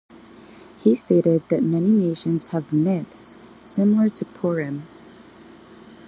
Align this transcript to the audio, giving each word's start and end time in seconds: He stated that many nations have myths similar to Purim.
He 0.83 0.95
stated 0.95 1.47
that 1.49 1.61
many 1.61 1.91
nations 1.91 2.47
have 2.47 2.73
myths 2.73 3.37
similar 3.59 4.09
to 4.09 4.25
Purim. 4.25 4.87